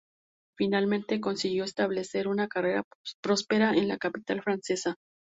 Finalmente 0.57 1.21
consiguió 1.21 1.63
establecer 1.63 2.27
una 2.27 2.47
carrera 2.47 2.81
próspera 3.21 3.73
en 3.75 3.87
la 3.87 3.97
capital 3.99 4.41
francesa. 4.41 4.95